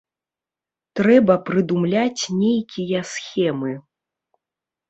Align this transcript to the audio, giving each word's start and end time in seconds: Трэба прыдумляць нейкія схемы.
Трэба 0.99 1.35
прыдумляць 1.51 2.23
нейкія 2.41 3.03
схемы. 3.13 3.71